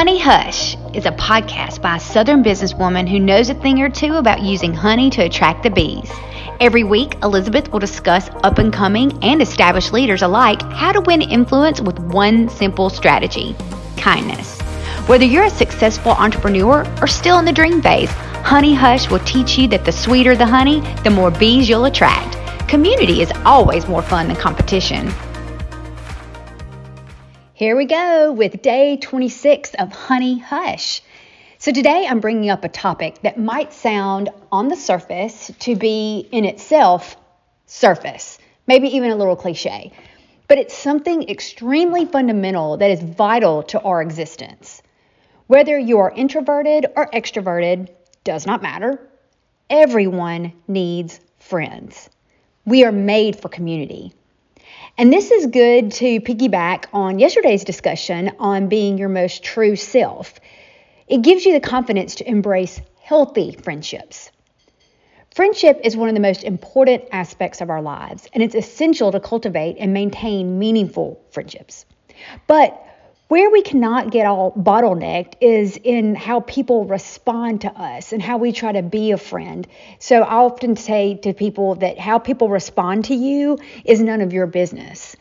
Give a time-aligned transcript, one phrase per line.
[0.00, 4.14] Honey Hush is a podcast by a Southern businesswoman who knows a thing or two
[4.14, 6.10] about using honey to attract the bees.
[6.58, 11.20] Every week, Elizabeth will discuss up and coming and established leaders alike how to win
[11.20, 13.54] influence with one simple strategy
[13.98, 14.58] kindness.
[15.06, 18.10] Whether you're a successful entrepreneur or still in the dream phase,
[18.42, 22.38] Honey Hush will teach you that the sweeter the honey, the more bees you'll attract.
[22.70, 25.12] Community is always more fun than competition.
[27.60, 31.02] Here we go with day 26 of Honey Hush.
[31.58, 36.26] So, today I'm bringing up a topic that might sound on the surface to be
[36.32, 37.18] in itself
[37.66, 39.92] surface, maybe even a little cliche,
[40.48, 44.80] but it's something extremely fundamental that is vital to our existence.
[45.46, 47.90] Whether you are introverted or extroverted,
[48.24, 48.98] does not matter.
[49.68, 52.08] Everyone needs friends.
[52.64, 54.14] We are made for community.
[54.98, 60.40] And this is good to piggyback on yesterday's discussion on being your most true self.
[61.08, 64.30] It gives you the confidence to embrace healthy friendships.
[65.34, 69.20] Friendship is one of the most important aspects of our lives, and it's essential to
[69.20, 71.86] cultivate and maintain meaningful friendships.
[72.46, 72.84] But
[73.30, 78.38] where we cannot get all bottlenecked is in how people respond to us and how
[78.38, 79.68] we try to be a friend.
[80.00, 84.32] So I often say to people that how people respond to you is none of
[84.32, 85.14] your business.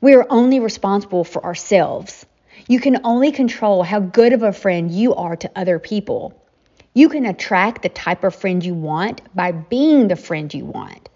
[0.00, 2.26] We are only responsible for ourselves.
[2.66, 6.34] You can only control how good of a friend you are to other people.
[6.94, 11.08] You can attract the type of friend you want by being the friend you want.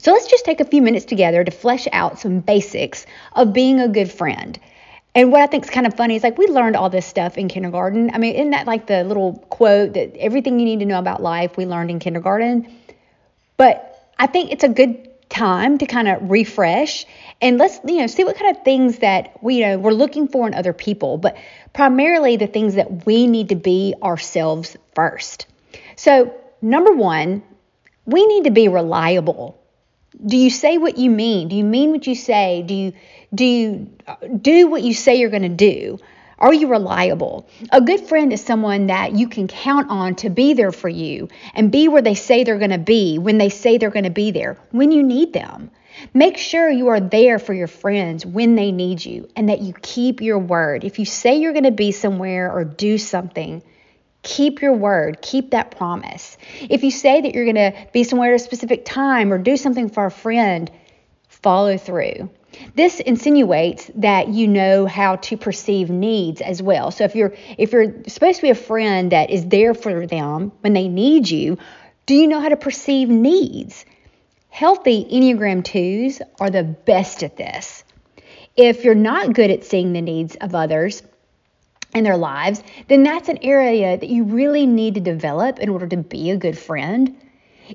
[0.00, 3.78] So let's just take a few minutes together to flesh out some basics of being
[3.78, 4.58] a good friend.
[5.14, 7.36] And what I think is kind of funny is like we learned all this stuff
[7.36, 8.10] in kindergarten.
[8.14, 11.22] I mean, isn't that like the little quote that everything you need to know about
[11.22, 12.66] life we learned in kindergarten?
[13.58, 17.06] But I think it's a good time to kind of refresh
[17.40, 20.28] and let's you know see what kind of things that we you know we're looking
[20.28, 21.36] for in other people, but
[21.72, 25.46] primarily the things that we need to be ourselves first.
[25.96, 27.42] So, number 1,
[28.06, 29.58] we need to be reliable.
[30.24, 31.48] Do you say what you mean?
[31.48, 32.62] Do you mean what you say?
[32.62, 32.92] Do you
[33.34, 33.90] do you
[34.40, 35.98] do what you say you're going to do?
[36.38, 37.48] Are you reliable?
[37.70, 41.28] A good friend is someone that you can count on to be there for you
[41.54, 44.10] and be where they say they're going to be when they say they're going to
[44.10, 45.70] be there when you need them.
[46.12, 49.72] Make sure you are there for your friends when they need you and that you
[49.82, 50.82] keep your word.
[50.82, 53.62] If you say you're going to be somewhere or do something,
[54.22, 56.36] keep your word, keep that promise.
[56.60, 59.56] If you say that you're going to be somewhere at a specific time or do
[59.56, 60.70] something for a friend,
[61.28, 62.30] follow through.
[62.74, 66.90] This insinuates that you know how to perceive needs as well.
[66.90, 70.52] So if you're if you're supposed to be a friend that is there for them
[70.60, 71.58] when they need you,
[72.06, 73.84] do you know how to perceive needs?
[74.50, 77.84] Healthy Enneagram 2s are the best at this.
[78.54, 81.02] If you're not good at seeing the needs of others
[81.94, 85.86] in their lives, then that's an area that you really need to develop in order
[85.86, 87.16] to be a good friend.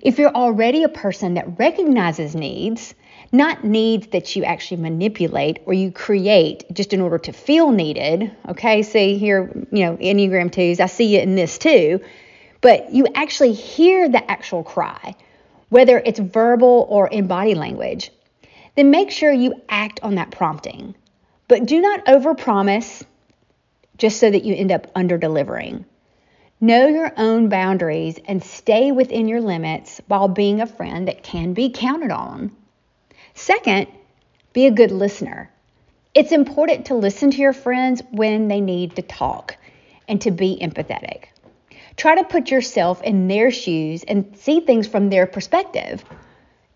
[0.01, 2.93] If you're already a person that recognizes needs,
[3.31, 8.31] not needs that you actually manipulate or you create just in order to feel needed.
[8.47, 12.01] Okay, see here, you know, Enneagram 2s, I see you in this too,
[12.61, 15.15] but you actually hear the actual cry,
[15.69, 18.11] whether it's verbal or in body language.
[18.75, 20.95] Then make sure you act on that prompting.
[21.47, 23.03] But do not overpromise
[23.97, 25.85] just so that you end up under delivering.
[26.59, 31.53] Know your own boundaries and stay within your limits while being a friend that can
[31.53, 32.51] be counted on.
[33.37, 33.85] Second,
[34.51, 35.51] be a good listener.
[36.15, 39.55] It's important to listen to your friends when they need to talk
[40.07, 41.25] and to be empathetic.
[41.97, 46.03] Try to put yourself in their shoes and see things from their perspective.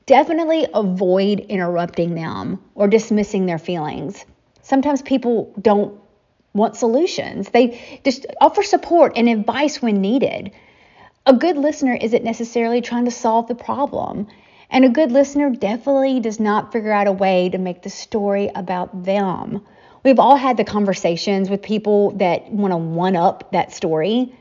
[0.05, 4.23] Definitely avoid interrupting them or dismissing their feelings.
[4.61, 5.99] Sometimes people don't
[6.53, 10.51] want solutions, they just offer support and advice when needed.
[11.25, 14.27] A good listener isn't necessarily trying to solve the problem.
[14.71, 18.49] And a good listener definitely does not figure out a way to make the story
[18.55, 19.65] about them.
[20.03, 24.33] We've all had the conversations with people that want to one up that story.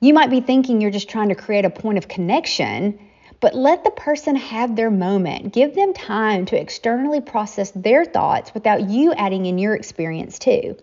[0.00, 2.98] You might be thinking you're just trying to create a point of connection,
[3.38, 5.52] but let the person have their moment.
[5.52, 10.76] Give them time to externally process their thoughts without you adding in your experience too.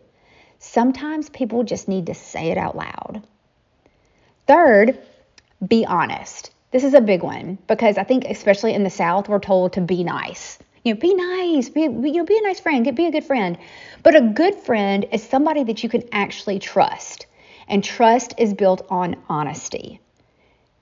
[0.59, 3.21] Sometimes people just need to say it out loud.
[4.47, 4.97] Third,
[5.67, 6.51] be honest.
[6.71, 9.81] This is a big one because I think, especially in the South, we're told to
[9.81, 10.57] be nice.
[10.83, 13.57] You know, be nice, be, you know, be a nice friend, be a good friend.
[14.03, 17.27] But a good friend is somebody that you can actually trust.
[17.67, 19.99] And trust is built on honesty,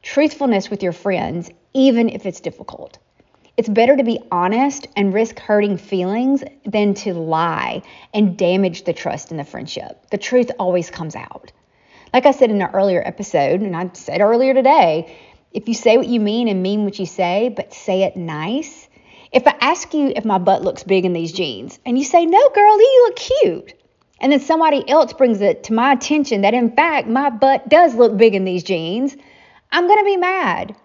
[0.02, 3.00] truthfulness with your friends, even if it's difficult.
[3.58, 7.82] It's better to be honest and risk hurting feelings than to lie
[8.14, 10.10] and damage the trust in the friendship.
[10.12, 11.52] The truth always comes out.
[12.14, 15.16] Like I said in an earlier episode, and I said earlier today,
[15.52, 18.88] if you say what you mean and mean what you say, but say it nice.
[19.32, 22.26] If I ask you if my butt looks big in these jeans and you say,
[22.26, 23.74] no, girl, you look cute.
[24.20, 27.96] And then somebody else brings it to my attention that in fact my butt does
[27.96, 29.16] look big in these jeans,
[29.72, 30.76] I'm going to be mad.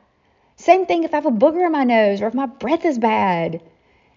[0.57, 2.99] Same thing if I have a booger in my nose or if my breath is
[2.99, 3.61] bad.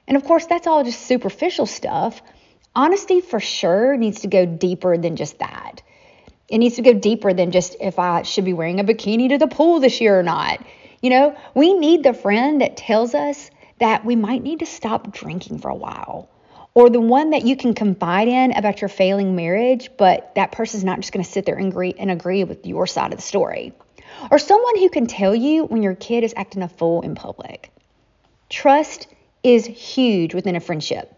[0.07, 2.21] And of course, that's all just superficial stuff.
[2.75, 5.81] Honesty for sure needs to go deeper than just that.
[6.49, 9.37] It needs to go deeper than just if I should be wearing a bikini to
[9.37, 10.63] the pool this year or not.
[11.01, 13.49] You know, we need the friend that tells us
[13.79, 16.29] that we might need to stop drinking for a while.
[16.73, 20.83] Or the one that you can confide in about your failing marriage, but that person's
[20.83, 23.23] not just going to sit there and agree, and agree with your side of the
[23.23, 23.73] story
[24.31, 27.71] or someone who can tell you when your kid is acting a fool in public.
[28.49, 29.07] Trust
[29.43, 31.13] is huge within a friendship,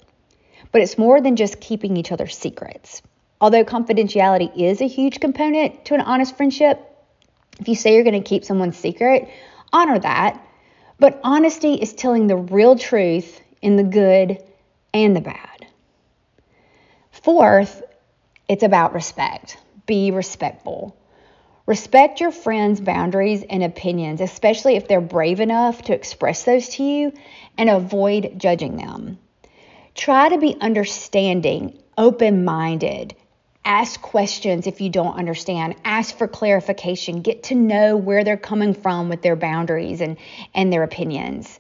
[0.72, 3.02] but it's more than just keeping each other's secrets.
[3.42, 6.86] Although confidentiality is a huge component to an honest friendship,
[7.60, 9.30] if you say you're going to keep someone's secret,
[9.72, 10.46] honor that.
[11.00, 14.44] But honesty is telling the real truth in the good
[14.94, 15.68] and the bad.
[17.12, 17.82] Fourth,
[18.50, 19.58] it's about respect.
[19.86, 20.98] Be respectful.
[21.66, 26.84] Respect your friends' boundaries and opinions, especially if they're brave enough to express those to
[26.84, 27.14] you,
[27.58, 29.20] and avoid judging them.
[29.94, 33.16] Try to be understanding, open minded.
[33.66, 35.76] Ask questions if you don't understand.
[35.84, 37.22] Ask for clarification.
[37.22, 40.18] Get to know where they're coming from with their boundaries and,
[40.56, 41.60] and their opinions.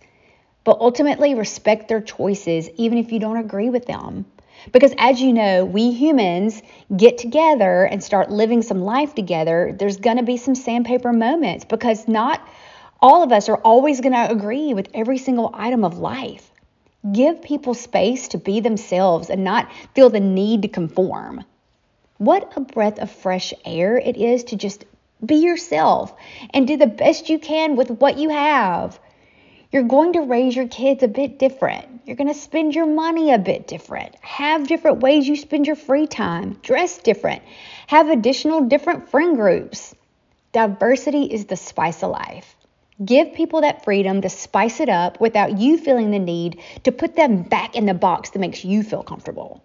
[0.63, 4.25] But ultimately, respect their choices, even if you don't agree with them.
[4.72, 6.62] Because as you know, we humans
[6.96, 9.75] get together and start living some life together.
[9.78, 12.42] There's going to be some sandpaper moments because not
[13.01, 16.51] all of us are always going to agree with every single item of life.
[17.12, 21.46] Give people space to be themselves and not feel the need to conform.
[22.19, 24.83] What a breath of fresh air it is to just
[25.25, 26.13] be yourself
[26.54, 29.00] and do the best you can with what you have.
[29.71, 32.01] You're going to raise your kids a bit different.
[32.06, 34.16] You're going to spend your money a bit different.
[34.19, 36.60] Have different ways you spend your free time.
[36.62, 37.42] Dress different.
[37.88, 39.95] Have additional different friend groups.
[40.51, 42.54] Diversity is the spice of life.
[43.06, 47.15] Give people that freedom to spice it up without you feeling the need to put
[47.15, 49.63] them back in the box that makes you feel comfortable.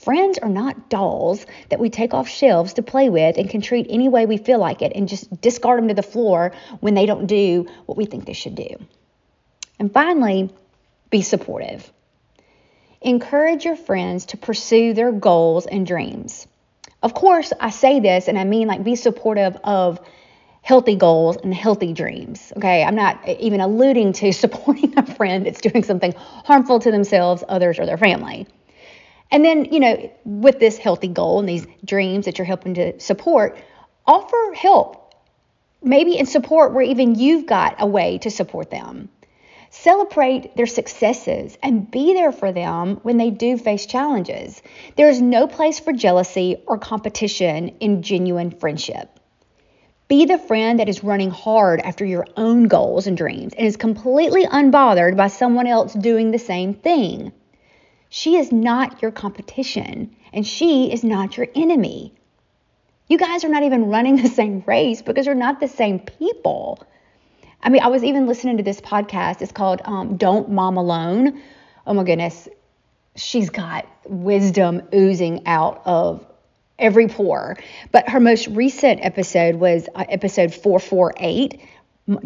[0.00, 3.86] Friends are not dolls that we take off shelves to play with and can treat
[3.90, 7.04] any way we feel like it and just discard them to the floor when they
[7.04, 8.76] don't do what we think they should do.
[9.78, 10.48] And finally,
[11.10, 11.92] be supportive.
[13.02, 16.46] Encourage your friends to pursue their goals and dreams.
[17.02, 20.00] Of course, I say this and I mean like be supportive of
[20.62, 22.54] healthy goals and healthy dreams.
[22.56, 27.44] Okay, I'm not even alluding to supporting a friend that's doing something harmful to themselves,
[27.46, 28.46] others, or their family.
[29.30, 32.98] And then, you know, with this healthy goal and these dreams that you're helping to
[32.98, 33.56] support,
[34.06, 35.14] offer help.
[35.82, 39.08] Maybe in support where even you've got a way to support them.
[39.70, 44.60] Celebrate their successes and be there for them when they do face challenges.
[44.96, 49.08] There is no place for jealousy or competition in genuine friendship.
[50.08, 53.76] Be the friend that is running hard after your own goals and dreams and is
[53.76, 57.30] completely unbothered by someone else doing the same thing.
[58.12, 62.12] She is not your competition and she is not your enemy.
[63.06, 66.84] You guys are not even running the same race because you're not the same people.
[67.62, 69.42] I mean, I was even listening to this podcast.
[69.42, 71.40] It's called um, Don't Mom Alone.
[71.86, 72.48] Oh my goodness.
[73.14, 76.26] She's got wisdom oozing out of
[76.80, 77.58] every pore.
[77.92, 81.60] But her most recent episode was uh, episode 448,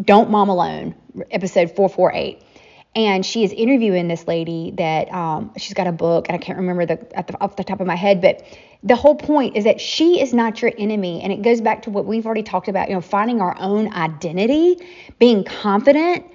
[0.03, 0.95] Don't Mom Alone,
[1.31, 2.43] episode 448
[2.97, 6.59] and she is interviewing this lady that um, she's got a book and i can't
[6.59, 8.45] remember the, the, off the top of my head but
[8.85, 11.23] the whole point is that she is not your enemy.
[11.23, 13.93] And it goes back to what we've already talked about you know finding our own
[13.93, 14.77] identity
[15.19, 16.27] being confident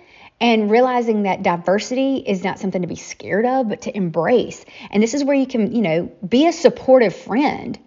[0.42, 4.66] and realizing that diversity is not something to be scared of but to embrace.
[4.90, 7.78] And this is where you can you know be a supportive friend.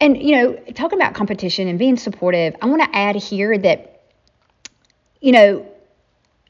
[0.00, 4.04] And you know talking about competition and being supportive i want to add here that
[5.20, 5.66] you know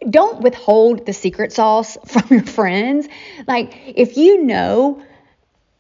[0.08, 3.08] don't withhold the secret sauce from your friends.
[3.46, 5.02] Like, if you know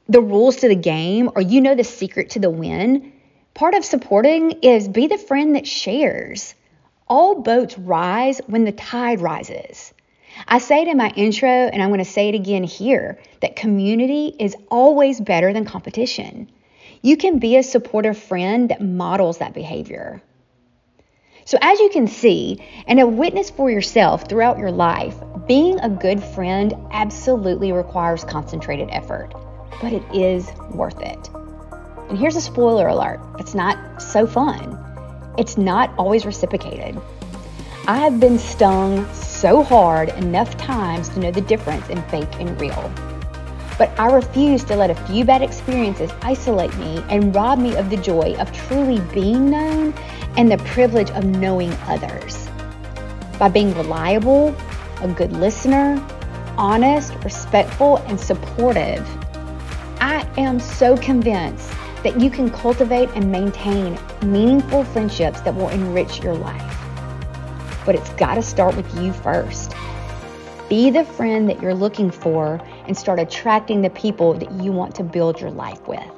[0.08, 3.12] the rules to the game or you know the secret to the win,
[3.54, 6.54] part of supporting is be the friend that shares.
[7.06, 9.92] All boats rise when the tide rises.
[10.46, 13.56] I say it in my intro, and I'm going to say it again here that
[13.56, 16.50] community is always better than competition.
[17.02, 20.22] You can be a supportive friend that models that behavior.
[21.48, 25.88] So, as you can see and have witnessed for yourself throughout your life, being a
[25.88, 29.32] good friend absolutely requires concentrated effort,
[29.80, 31.30] but it is worth it.
[32.10, 34.78] And here's a spoiler alert it's not so fun,
[35.38, 37.00] it's not always reciprocated.
[37.86, 42.60] I have been stung so hard enough times to know the difference in fake and
[42.60, 43.17] real.
[43.78, 47.88] But I refuse to let a few bad experiences isolate me and rob me of
[47.88, 49.94] the joy of truly being known
[50.36, 52.48] and the privilege of knowing others.
[53.38, 54.54] By being reliable,
[55.00, 56.04] a good listener,
[56.56, 59.06] honest, respectful, and supportive,
[60.00, 61.70] I am so convinced
[62.02, 66.76] that you can cultivate and maintain meaningful friendships that will enrich your life.
[67.86, 69.74] But it's got to start with you first.
[70.68, 74.94] Be the friend that you're looking for and start attracting the people that you want
[74.96, 76.17] to build your life with.